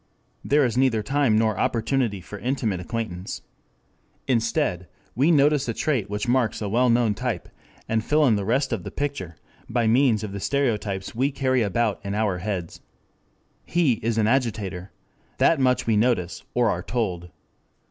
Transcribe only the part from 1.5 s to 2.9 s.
opportunity for intimate